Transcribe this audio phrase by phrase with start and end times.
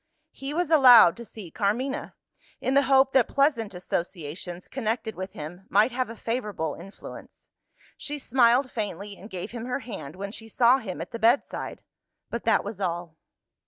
[0.31, 2.15] He was allowed to see Carmina,
[2.59, 7.49] in the hope that pleasant associations connected with him might have a favourable influence.
[7.97, 11.83] She smiled faintly, and gave him her hand when she saw him at the bedside
[12.31, 13.15] but that was all.